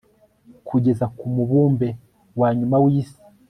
[0.67, 1.87] kugeza ku mubumbe
[2.39, 3.19] wa nyuma wisi